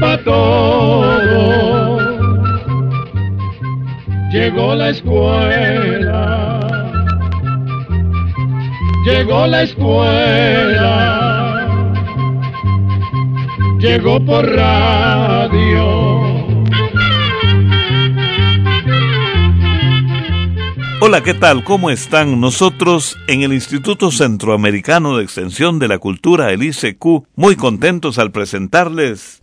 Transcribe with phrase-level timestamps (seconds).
[0.00, 1.98] para todo.
[4.30, 6.60] Llegó la escuela.
[9.04, 11.24] Llegó la escuela.
[13.78, 16.08] Llegó por radio.
[21.00, 21.62] Hola, ¿qué tal?
[21.62, 22.40] ¿Cómo están?
[22.40, 28.32] Nosotros en el Instituto Centroamericano de Extensión de la Cultura, el ICQ, muy contentos al
[28.32, 29.40] presentarles.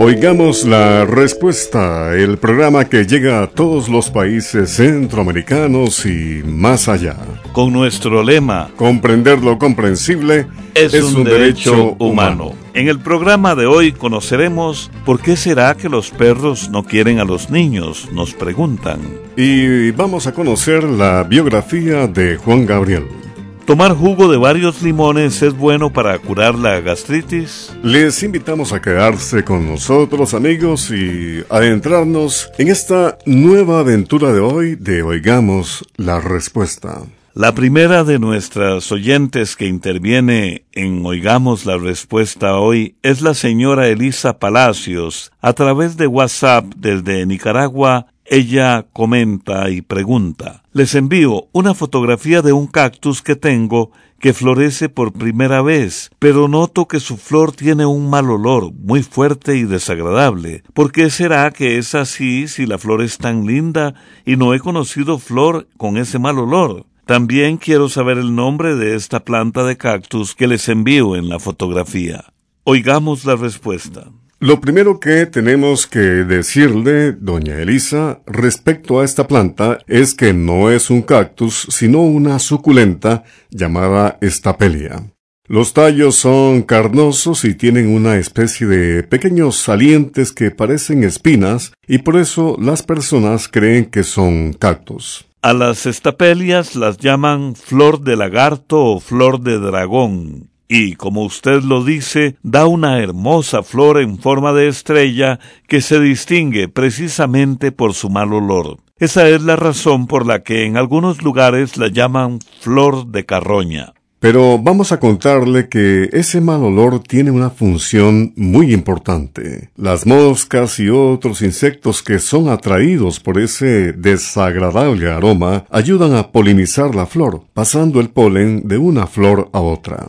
[0.00, 7.16] Oigamos la respuesta, el programa que llega a todos los países centroamericanos y más allá.
[7.52, 12.52] Con nuestro lema, comprender lo comprensible es, un, derecho, humano.
[12.74, 17.24] En el programa de hoy conoceremos por qué será que los perros no quieren a
[17.24, 19.00] los niños, nos preguntan.
[19.36, 23.23] Y vamos a conocer la biografía de Juan Gabriel.
[23.66, 27.74] ¿Tomar jugo de varios limones es bueno para curar la gastritis?
[27.82, 34.74] Les invitamos a quedarse con nosotros amigos y adentrarnos en esta nueva aventura de hoy
[34.74, 37.04] de Oigamos la Respuesta.
[37.32, 43.88] La primera de nuestras oyentes que interviene en Oigamos la Respuesta hoy es la señora
[43.88, 45.32] Elisa Palacios.
[45.40, 50.62] A través de WhatsApp desde Nicaragua, ella comenta y pregunta.
[50.72, 56.48] Les envío una fotografía de un cactus que tengo que florece por primera vez, pero
[56.48, 60.62] noto que su flor tiene un mal olor muy fuerte y desagradable.
[60.72, 63.94] ¿Por qué será que es así si la flor es tan linda
[64.24, 66.86] y no he conocido flor con ese mal olor?
[67.04, 71.38] También quiero saber el nombre de esta planta de cactus que les envío en la
[71.38, 72.24] fotografía.
[72.64, 74.06] Oigamos la respuesta.
[74.44, 80.70] Lo primero que tenemos que decirle, doña Elisa, respecto a esta planta es que no
[80.70, 85.02] es un cactus, sino una suculenta llamada estapelia.
[85.48, 92.00] Los tallos son carnosos y tienen una especie de pequeños salientes que parecen espinas y
[92.00, 95.24] por eso las personas creen que son cactus.
[95.40, 101.62] A las estapelias las llaman flor de lagarto o flor de dragón, y, como usted
[101.62, 105.38] lo dice, da una hermosa flor en forma de estrella
[105.68, 108.78] que se distingue precisamente por su mal olor.
[108.98, 113.92] Esa es la razón por la que en algunos lugares la llaman flor de carroña.
[114.24, 119.68] Pero vamos a contarle que ese mal olor tiene una función muy importante.
[119.76, 126.94] Las moscas y otros insectos que son atraídos por ese desagradable aroma ayudan a polinizar
[126.94, 130.08] la flor, pasando el polen de una flor a otra.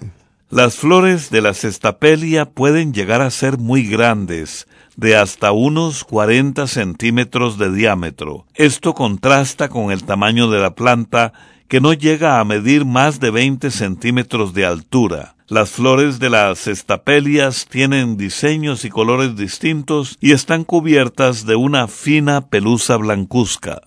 [0.56, 6.66] Las flores de la cestapelia pueden llegar a ser muy grandes, de hasta unos 40
[6.68, 8.46] centímetros de diámetro.
[8.56, 11.34] Esto contrasta con el tamaño de la planta
[11.68, 15.36] que no llega a medir más de 20 centímetros de altura.
[15.50, 21.90] Las flores de las estapelias tienen diseños y colores distintos y están cubiertas de una
[21.90, 23.82] fina pelusa blancuzca.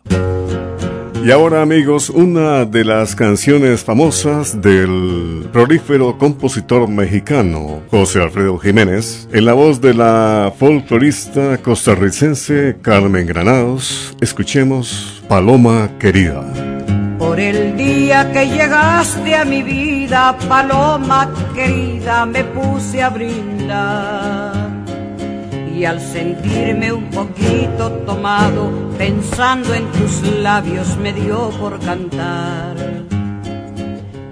[1.24, 9.28] Y ahora amigos, una de las canciones famosas del prolífero compositor mexicano José Alfredo Jiménez,
[9.32, 16.44] en la voz de la folclorista costarricense Carmen Granados, escuchemos Paloma Querida.
[17.18, 24.67] Por el día que llegaste a mi vida, paloma querida, me puse a brindar.
[25.78, 28.68] Y al sentirme un poquito tomado,
[28.98, 32.74] pensando en tus labios, me dio por cantar.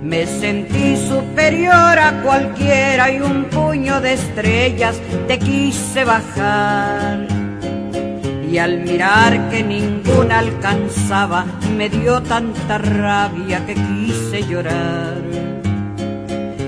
[0.02, 7.28] Me sentí superior a cualquiera y un puño de estrellas te quise bajar
[8.50, 11.44] y al mirar que ninguna alcanzaba
[11.76, 15.20] me dio tanta rabia que quise llorar.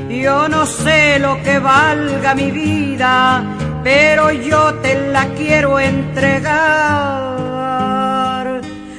[0.09, 3.58] Yo no sé lo que valga mi vida,
[3.89, 6.51] pero yo te la quiero entregar.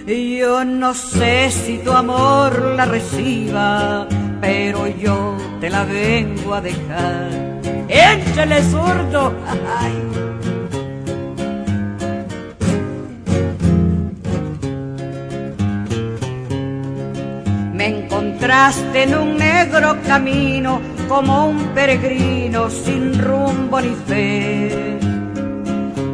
[0.07, 4.07] Yo no sé si tu amor la reciba,
[4.41, 7.29] pero yo te la vengo a dejar.
[7.87, 9.31] ¡Échale zurdo!
[17.75, 24.99] Me encontraste en un negro camino como un peregrino sin rumbo ni fe.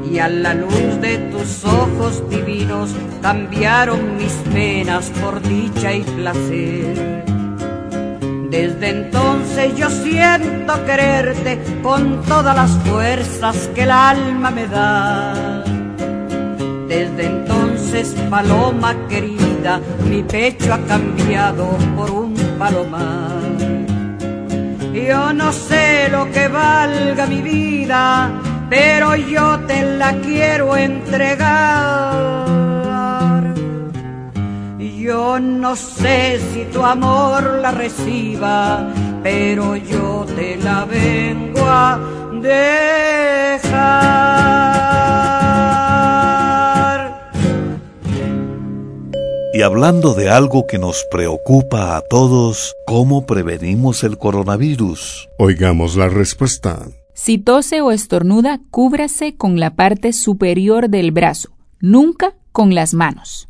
[0.09, 7.25] Y a la luz de tus ojos divinos cambiaron mis penas por dicha y placer.
[8.49, 15.63] Desde entonces yo siento quererte con todas las fuerzas que el alma me da.
[16.87, 23.64] Desde entonces, paloma querida, mi pecho ha cambiado por un palomar.
[24.95, 28.31] Yo no sé lo que valga mi vida,
[28.69, 31.43] pero yo te la quiero entregar.
[34.79, 38.87] Yo no sé si tu amor la reciba,
[39.21, 41.99] pero yo te la vengo a
[42.41, 43.65] dejar.
[49.55, 55.29] Y hablando de algo que nos preocupa a todos, ¿cómo prevenimos el coronavirus?
[55.39, 56.89] Oigamos la respuesta.
[57.13, 63.47] Si tose o estornuda, cúbrase con la parte superior del brazo, nunca con las manos.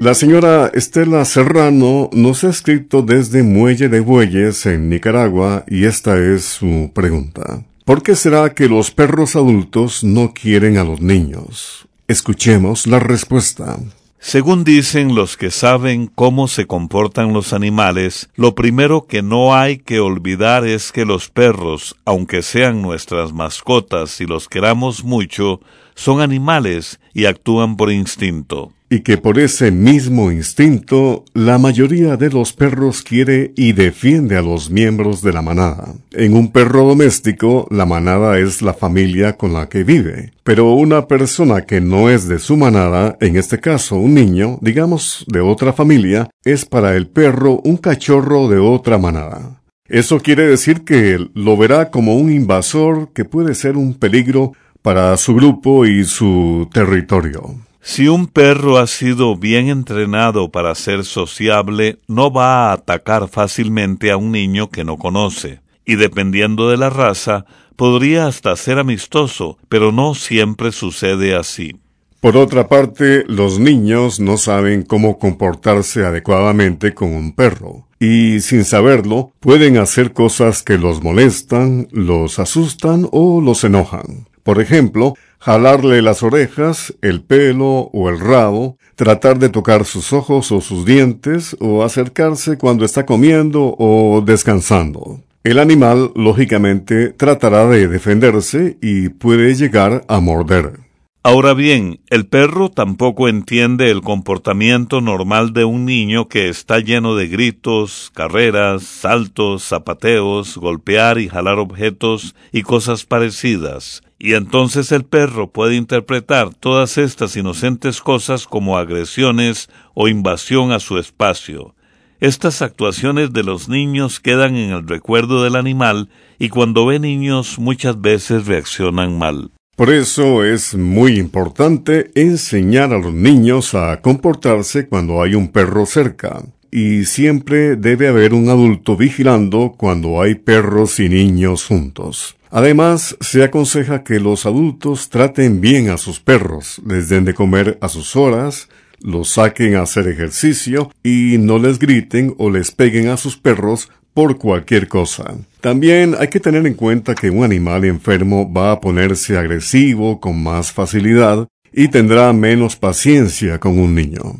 [0.00, 6.16] La señora Estela Serrano nos ha escrito desde Muelle de Bueyes, en Nicaragua, y esta
[6.16, 7.66] es su pregunta.
[7.84, 11.86] ¿Por qué será que los perros adultos no quieren a los niños?
[12.08, 13.78] Escuchemos la respuesta.
[14.26, 19.76] Según dicen los que saben cómo se comportan los animales, lo primero que no hay
[19.76, 25.60] que olvidar es que los perros, aunque sean nuestras mascotas y los queramos mucho,
[25.94, 32.30] son animales y actúan por instinto y que por ese mismo instinto la mayoría de
[32.30, 35.94] los perros quiere y defiende a los miembros de la manada.
[36.12, 41.08] En un perro doméstico, la manada es la familia con la que vive, pero una
[41.08, 45.72] persona que no es de su manada, en este caso un niño, digamos de otra
[45.72, 49.60] familia, es para el perro un cachorro de otra manada.
[49.88, 54.52] Eso quiere decir que lo verá como un invasor que puede ser un peligro
[54.82, 57.56] para su grupo y su territorio.
[57.86, 64.10] Si un perro ha sido bien entrenado para ser sociable, no va a atacar fácilmente
[64.10, 67.44] a un niño que no conoce, y dependiendo de la raza,
[67.76, 71.76] podría hasta ser amistoso, pero no siempre sucede así.
[72.20, 78.64] Por otra parte, los niños no saben cómo comportarse adecuadamente con un perro, y sin
[78.64, 84.26] saberlo, pueden hacer cosas que los molestan, los asustan o los enojan.
[84.42, 85.14] Por ejemplo,
[85.44, 90.86] jalarle las orejas, el pelo o el rabo, tratar de tocar sus ojos o sus
[90.86, 95.20] dientes, o acercarse cuando está comiendo o descansando.
[95.42, 100.78] El animal, lógicamente, tratará de defenderse y puede llegar a morder.
[101.26, 107.16] Ahora bien, el perro tampoco entiende el comportamiento normal de un niño que está lleno
[107.16, 114.02] de gritos, carreras, saltos, zapateos, golpear y jalar objetos y cosas parecidas.
[114.18, 120.78] Y entonces el perro puede interpretar todas estas inocentes cosas como agresiones o invasión a
[120.78, 121.74] su espacio.
[122.20, 127.58] Estas actuaciones de los niños quedan en el recuerdo del animal y cuando ve niños
[127.58, 129.52] muchas veces reaccionan mal.
[129.76, 135.84] Por eso es muy importante enseñar a los niños a comportarse cuando hay un perro
[135.84, 136.44] cerca.
[136.70, 142.36] Y siempre debe haber un adulto vigilando cuando hay perros y niños juntos.
[142.50, 147.76] Además, se aconseja que los adultos traten bien a sus perros, les den de comer
[147.80, 148.68] a sus horas,
[149.00, 153.90] los saquen a hacer ejercicio y no les griten o les peguen a sus perros
[154.14, 155.34] por cualquier cosa.
[155.60, 160.42] También hay que tener en cuenta que un animal enfermo va a ponerse agresivo con
[160.42, 164.36] más facilidad y tendrá menos paciencia con un niño.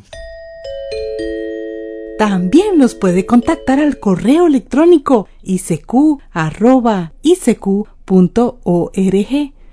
[2.16, 6.14] También nos puede contactar al correo electrónico isq.org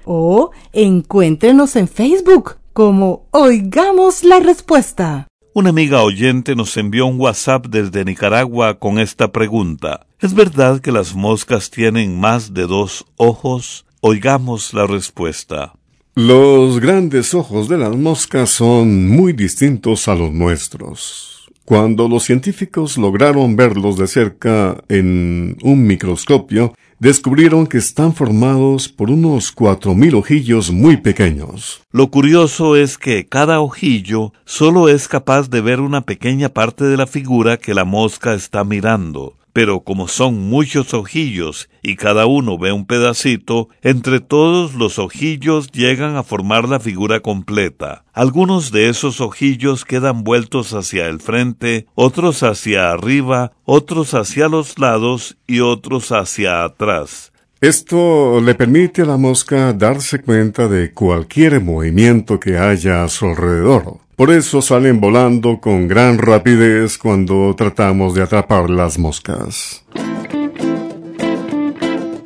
[0.06, 5.28] o encuéntrenos en Facebook como Oigamos la Respuesta.
[5.54, 10.08] Una amiga oyente nos envió un WhatsApp desde Nicaragua con esta pregunta.
[10.22, 13.86] ¿Es verdad que las moscas tienen más de dos ojos?
[14.00, 15.74] Oigamos la respuesta.
[16.16, 21.50] Los grandes ojos de las moscas son muy distintos a los nuestros.
[21.66, 29.10] Cuando los científicos lograron verlos de cerca en un microscopio, descubrieron que están formados por
[29.10, 31.82] unos cuatro mil ojillos muy pequeños.
[31.92, 36.98] Lo curioso es que cada ojillo solo es capaz de ver una pequeña parte de
[36.98, 42.58] la figura que la mosca está mirando pero como son muchos ojillos y cada uno
[42.58, 48.04] ve un pedacito, entre todos los ojillos llegan a formar la figura completa.
[48.14, 54.80] Algunos de esos ojillos quedan vueltos hacia el frente, otros hacia arriba, otros hacia los
[54.80, 57.32] lados y otros hacia atrás.
[57.62, 63.28] Esto le permite a la mosca darse cuenta de cualquier movimiento que haya a su
[63.28, 64.00] alrededor.
[64.22, 69.84] Por eso salen volando con gran rapidez cuando tratamos de atrapar las moscas.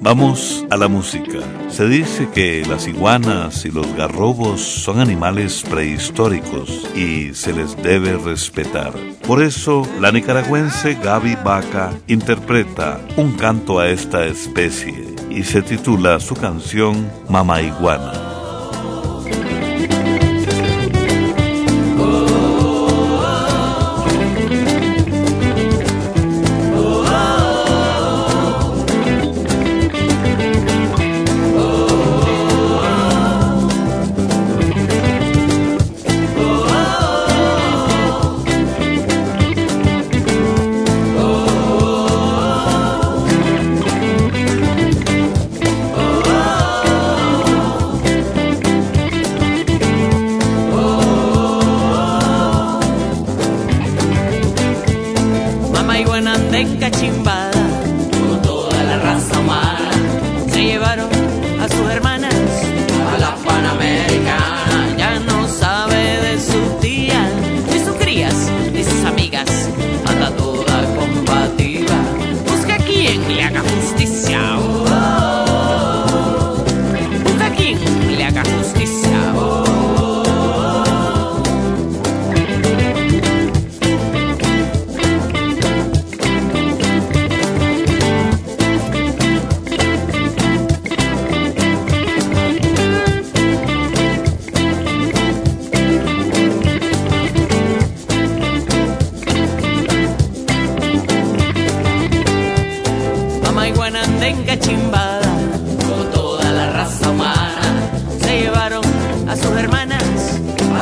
[0.01, 1.39] Vamos a la música.
[1.69, 8.17] Se dice que las iguanas y los garrobos son animales prehistóricos y se les debe
[8.17, 8.91] respetar.
[9.25, 16.19] Por eso, la nicaragüense Gaby Baca interpreta un canto a esta especie y se titula
[16.19, 18.34] su canción Mama Iguana.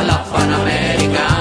[0.08, 1.33] La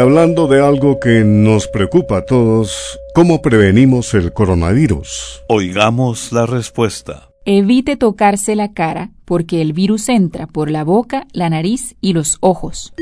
[0.00, 5.44] hablando de algo que nos preocupa a todos, ¿cómo prevenimos el coronavirus?
[5.48, 7.28] Oigamos la respuesta.
[7.44, 12.38] Evite tocarse la cara porque el virus entra por la boca, la nariz y los
[12.40, 12.94] ojos.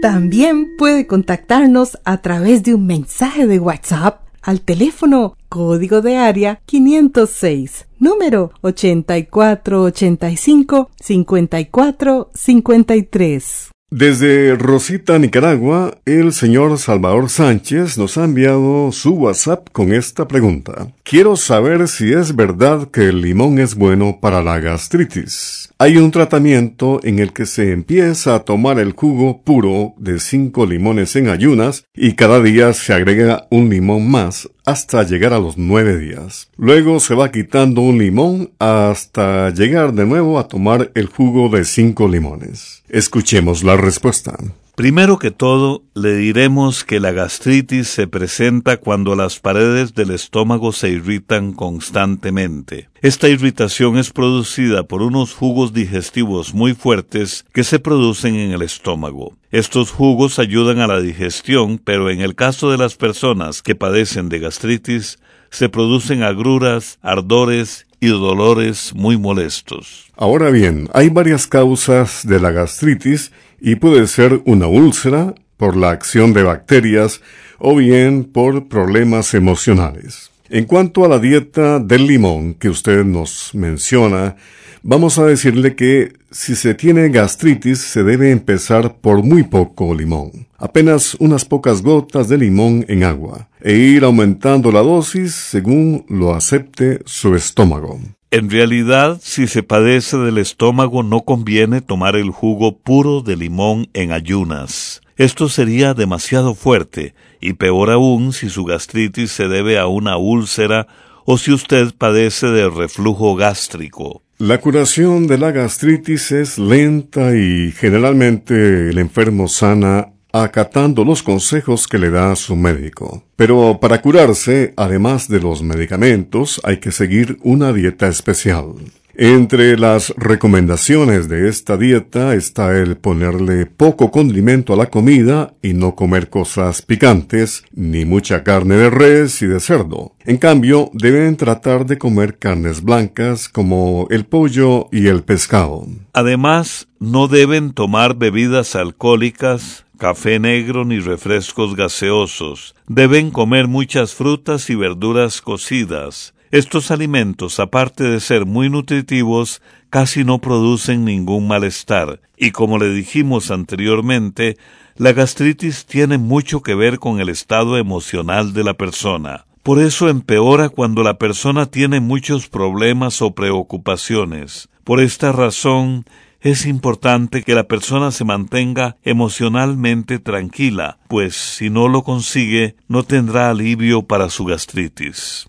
[0.00, 6.60] También puede contactarnos a través de un mensaje de WhatsApp al teléfono código de área
[6.66, 13.71] 506, número 8485 5453.
[13.94, 20.88] Desde Rosita, Nicaragua, el señor Salvador Sánchez nos ha enviado su WhatsApp con esta pregunta.
[21.02, 25.68] Quiero saber si es verdad que el limón es bueno para la gastritis.
[25.76, 30.64] Hay un tratamiento en el que se empieza a tomar el jugo puro de cinco
[30.64, 35.58] limones en ayunas y cada día se agrega un limón más hasta llegar a los
[35.58, 36.48] nueve días.
[36.56, 41.64] Luego se va quitando un limón hasta llegar de nuevo a tomar el jugo de
[41.64, 42.81] cinco limones.
[42.92, 44.36] Escuchemos la respuesta.
[44.74, 50.72] Primero que todo, le diremos que la gastritis se presenta cuando las paredes del estómago
[50.72, 52.90] se irritan constantemente.
[53.00, 58.60] Esta irritación es producida por unos jugos digestivos muy fuertes que se producen en el
[58.60, 59.38] estómago.
[59.50, 64.28] Estos jugos ayudan a la digestión, pero en el caso de las personas que padecen
[64.28, 65.18] de gastritis,
[65.48, 70.10] se producen agruras, ardores y dolores muy molestos.
[70.16, 73.30] Ahora bien, hay varias causas de la gastritis
[73.60, 77.20] y puede ser una úlcera por la acción de bacterias
[77.60, 80.32] o bien por problemas emocionales.
[80.50, 84.34] En cuanto a la dieta del limón que usted nos menciona,
[84.82, 90.48] vamos a decirle que si se tiene gastritis se debe empezar por muy poco limón,
[90.58, 96.34] apenas unas pocas gotas de limón en agua, e ir aumentando la dosis según lo
[96.34, 98.00] acepte su estómago.
[98.30, 103.90] En realidad, si se padece del estómago no conviene tomar el jugo puro de limón
[103.92, 105.02] en ayunas.
[105.16, 110.86] Esto sería demasiado fuerte, y peor aún si su gastritis se debe a una úlcera
[111.26, 114.22] o si usted padece de reflujo gástrico.
[114.42, 121.86] La curación de la gastritis es lenta y generalmente el enfermo sana acatando los consejos
[121.86, 123.22] que le da su médico.
[123.36, 128.74] Pero para curarse, además de los medicamentos, hay que seguir una dieta especial.
[129.14, 135.74] Entre las recomendaciones de esta dieta está el ponerle poco condimento a la comida y
[135.74, 140.14] no comer cosas picantes, ni mucha carne de res y de cerdo.
[140.24, 145.86] En cambio, deben tratar de comer carnes blancas como el pollo y el pescado.
[146.14, 152.74] Además, no deben tomar bebidas alcohólicas, café negro ni refrescos gaseosos.
[152.88, 156.32] Deben comer muchas frutas y verduras cocidas.
[156.52, 162.90] Estos alimentos, aparte de ser muy nutritivos, casi no producen ningún malestar, y como le
[162.90, 164.58] dijimos anteriormente,
[164.96, 169.46] la gastritis tiene mucho que ver con el estado emocional de la persona.
[169.62, 174.68] Por eso empeora cuando la persona tiene muchos problemas o preocupaciones.
[174.84, 176.04] Por esta razón,
[176.42, 183.04] es importante que la persona se mantenga emocionalmente tranquila, pues si no lo consigue, no
[183.04, 185.48] tendrá alivio para su gastritis.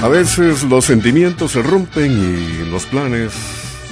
[0.00, 3.32] A veces los sentimientos se rompen y los planes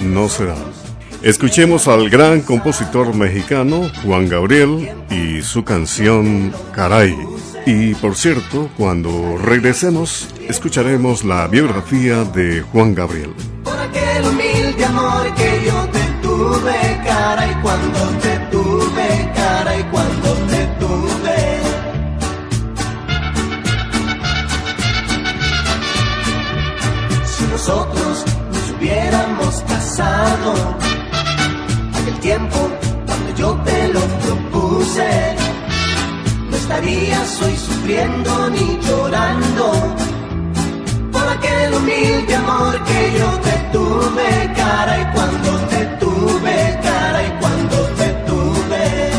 [0.00, 0.86] no se dan.
[1.20, 7.12] Escuchemos al gran compositor mexicano Juan Gabriel y su canción Caray.
[7.66, 13.34] Y por cierto, cuando regresemos, escucharemos la biografía de Juan Gabriel.
[13.64, 18.36] Por aquel humilde amor que yo te tuve, cara, y cuando te
[27.66, 30.55] nosotros nos hubiéramos casado,
[32.00, 32.57] aquel tiempo
[33.07, 35.37] cuando yo te lo propuse,
[36.48, 39.96] no estarías hoy sufriendo ni llorando
[41.11, 47.31] por aquel humilde amor que yo te tuve, cara, y cuando te tuve, cara, y
[47.40, 49.11] cuando te tuve.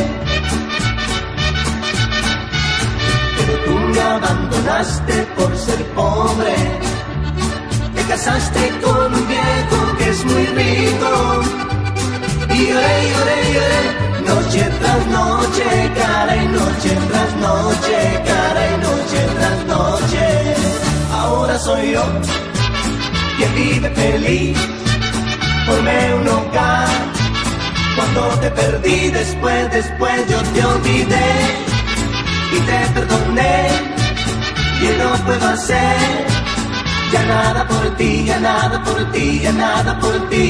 [3.35, 6.56] Pero tú me abandonaste por ser pobre,
[8.17, 11.11] casaste con un viejo que es muy rico.
[12.49, 13.81] Y lloré, lloré, lloré,
[14.25, 20.25] noche tras noche, cara y noche tras noche, cara y noche tras noche.
[21.13, 22.03] Ahora soy yo
[23.37, 24.57] quien vive feliz,
[25.67, 26.87] formé un hogar.
[27.95, 31.29] Cuando te perdí, después, después yo te olvidé
[32.55, 33.67] y te perdoné.
[34.81, 36.26] Y no puedo hacer
[37.11, 40.45] ya nada por ti, ya nada por ti, ya nada por ti.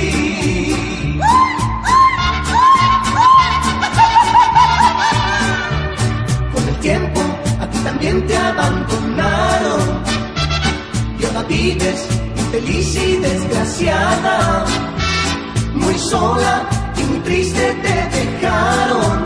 [6.54, 7.22] Con el tiempo
[7.62, 9.82] a ti también te abandonaron
[11.20, 14.66] y ahora vives infeliz y desgraciada,
[15.74, 16.66] muy sola
[16.98, 19.26] y muy triste te dejaron.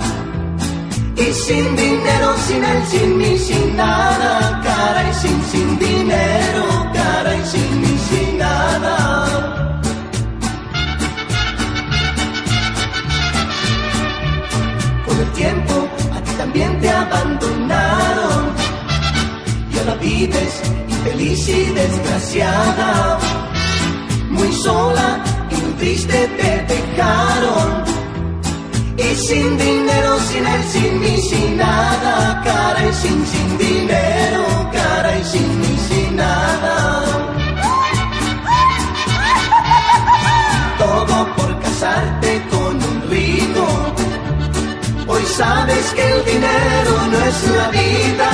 [1.15, 6.65] Y sin dinero, sin él, sin mí, sin nada, cara y sin, sin dinero,
[20.21, 23.17] vives infeliz y desgraciada,
[24.29, 27.69] muy sola y triste te dejaron.
[28.97, 35.17] Y sin dinero, sin él, sin mí, sin nada, cara y sin, sin dinero, cara
[35.17, 37.03] y sin mí, sin nada.
[40.77, 43.91] Todo por casarte con un rico
[45.37, 48.29] sabes que el dinero no es la vida,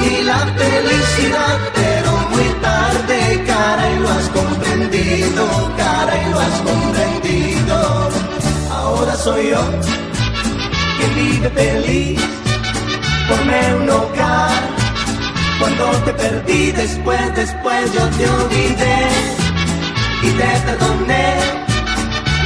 [0.00, 5.44] ni la felicidad, pero muy tarde, cara, y lo has comprendido,
[5.76, 8.10] cara, y lo has comprendido.
[8.70, 9.62] Ahora soy yo
[10.96, 12.20] quien vive feliz,
[13.28, 14.60] formé un hogar.
[15.58, 18.98] Cuando te perdí, después, después yo te olvidé
[20.22, 21.28] y te perdoné.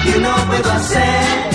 [0.07, 1.55] Y no puedo hacer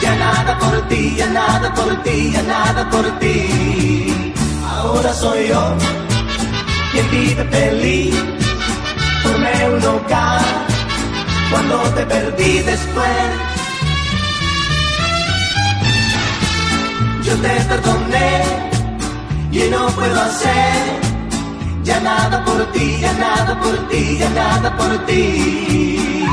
[0.00, 4.30] ya nada por ti, ya nada por ti, ya nada por ti.
[4.76, 5.76] Ahora soy yo
[6.92, 8.14] quien vive feliz,
[9.22, 10.40] formé un hogar
[11.50, 13.26] cuando te perdí después.
[17.24, 18.42] Yo te perdoné
[19.52, 21.00] y no puedo hacer
[21.82, 26.26] ya nada por ti, ya nada por ti, ya nada por ti.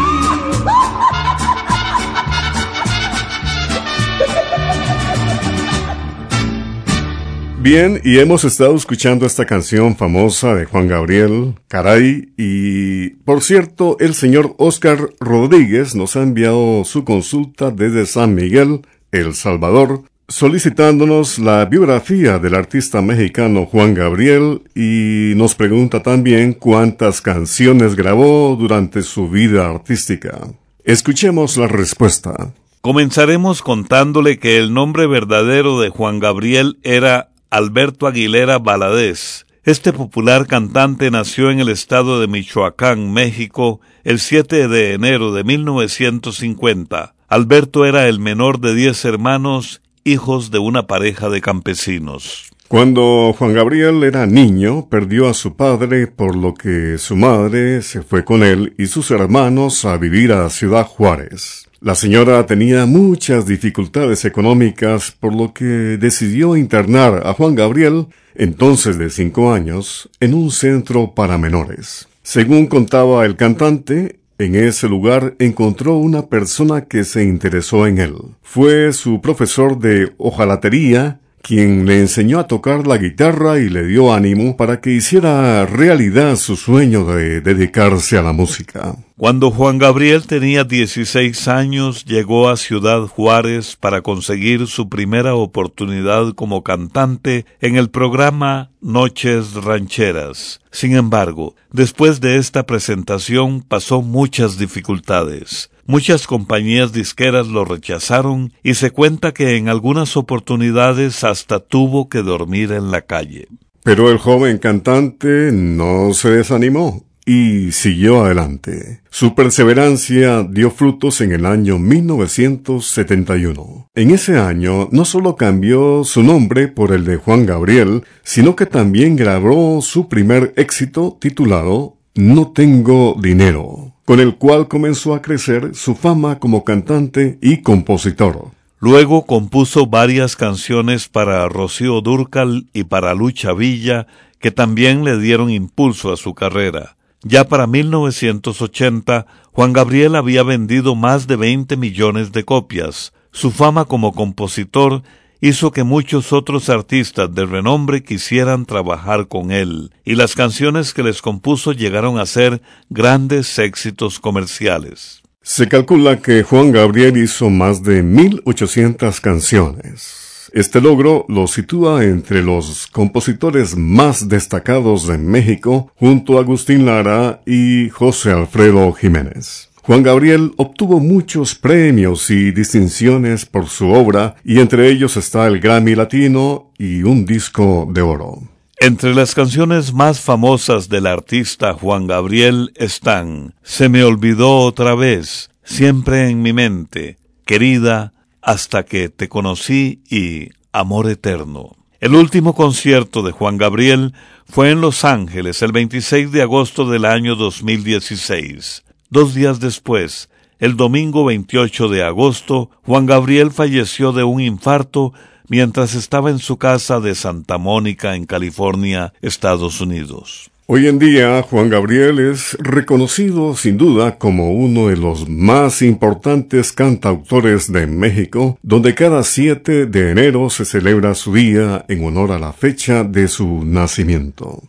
[7.60, 13.98] Bien, y hemos estado escuchando esta canción famosa de Juan Gabriel, Caray, y por cierto,
[14.00, 21.40] el señor Oscar Rodríguez nos ha enviado su consulta desde San Miguel, El Salvador, solicitándonos
[21.40, 29.02] la biografía del artista mexicano Juan Gabriel y nos pregunta también cuántas canciones grabó durante
[29.02, 30.48] su vida artística.
[30.84, 32.54] Escuchemos la respuesta.
[32.82, 39.46] Comenzaremos contándole que el nombre verdadero de Juan Gabriel era Alberto Aguilera Valadez.
[39.64, 45.46] Este popular cantante nació en el estado de Michoacán, México, el 7 de enero de
[45.46, 47.16] 1950.
[47.30, 52.52] Alberto era el menor de diez hermanos, hijos de una pareja de campesinos.
[52.68, 58.02] Cuando Juan Gabriel era niño, perdió a su padre, por lo que su madre se
[58.02, 61.70] fue con él y sus hermanos a vivir a Ciudad Juárez.
[61.80, 68.98] La señora tenía muchas dificultades económicas, por lo que decidió internar a Juan Gabriel, entonces
[68.98, 72.10] de cinco años, en un centro para menores.
[72.22, 78.16] Según contaba el cantante, en ese lugar encontró una persona que se interesó en él.
[78.42, 84.14] Fue su profesor de hojalatería, quien le enseñó a tocar la guitarra y le dio
[84.14, 88.96] ánimo para que hiciera realidad su sueño de dedicarse a la música.
[89.18, 96.34] Cuando Juan Gabriel tenía 16 años, llegó a Ciudad Juárez para conseguir su primera oportunidad
[96.34, 100.62] como cantante en el programa Noches Rancheras.
[100.72, 105.72] Sin embargo, después de esta presentación pasó muchas dificultades.
[105.90, 112.24] Muchas compañías disqueras lo rechazaron y se cuenta que en algunas oportunidades hasta tuvo que
[112.24, 113.48] dormir en la calle.
[113.84, 119.00] Pero el joven cantante no se desanimó y siguió adelante.
[119.10, 123.88] Su perseverancia dio frutos en el año 1971.
[123.96, 128.66] En ese año no solo cambió su nombre por el de Juan Gabriel, sino que
[128.66, 135.76] también grabó su primer éxito titulado No tengo dinero con el cual comenzó a crecer
[135.76, 138.52] su fama como cantante y compositor.
[138.80, 144.08] Luego compuso varias canciones para Rocío Durcal y para Lucha Villa,
[144.40, 146.96] que también le dieron impulso a su carrera.
[147.22, 153.12] Ya para 1980, Juan Gabriel había vendido más de 20 millones de copias.
[153.32, 155.04] Su fama como compositor
[155.42, 161.04] hizo que muchos otros artistas de renombre quisieran trabajar con él, y las canciones que
[161.04, 165.22] les compuso llegaron a ser grandes éxitos comerciales.
[165.42, 170.50] Se calcula que Juan Gabriel hizo más de 1800 canciones.
[170.54, 177.42] Este logro lo sitúa entre los compositores más destacados de México, junto a Agustín Lara
[177.46, 179.67] y José Alfredo Jiménez.
[179.88, 185.62] Juan Gabriel obtuvo muchos premios y distinciones por su obra, y entre ellos está el
[185.62, 188.42] Grammy Latino y un disco de oro.
[188.82, 195.52] Entre las canciones más famosas del artista Juan Gabriel están Se me olvidó otra vez,
[195.64, 201.78] Siempre en mi mente, Querida, hasta que te conocí y Amor eterno.
[202.02, 204.14] El último concierto de Juan Gabriel
[204.50, 208.84] fue en Los Ángeles el 26 de agosto del año 2016.
[209.10, 215.14] Dos días después, el domingo 28 de agosto, Juan Gabriel falleció de un infarto
[215.48, 220.52] mientras estaba en su casa de Santa Mónica, en California, Estados Unidos.
[220.66, 226.74] Hoy en día, Juan Gabriel es reconocido sin duda como uno de los más importantes
[226.74, 232.40] cantautores de México, donde cada 7 de enero se celebra su día en honor a
[232.40, 234.62] la fecha de su nacimiento.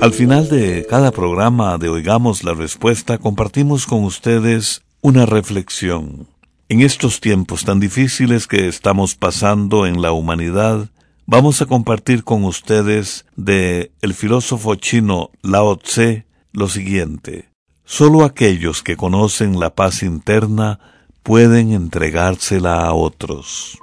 [0.00, 6.28] Al final de cada programa de Oigamos la Respuesta compartimos con ustedes una reflexión.
[6.68, 10.88] En estos tiempos tan difíciles que estamos pasando en la humanidad,
[11.26, 17.48] vamos a compartir con ustedes de el filósofo chino Lao Tse lo siguiente.
[17.84, 20.78] Solo aquellos que conocen la paz interna
[21.24, 23.76] pueden entregársela a otros.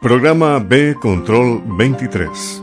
[0.00, 2.62] Programa B Control 23.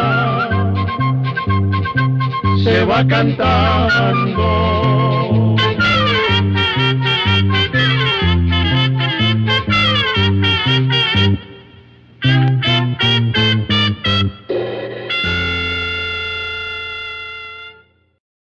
[2.71, 4.41] se va cantando.